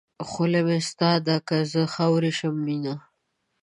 خوله 0.29 0.61
مې 0.67 0.79
ستا 0.89 1.11
ده 1.27 1.35
که 1.47 1.57
زه 1.71 1.81
خاورې 1.93 2.31
شم 2.37 2.55
مینه. 2.65 2.95